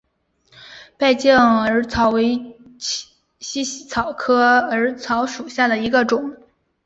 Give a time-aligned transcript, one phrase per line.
[0.97, 2.57] 败酱耳草为
[3.39, 6.37] 茜草科耳草属下的一个种。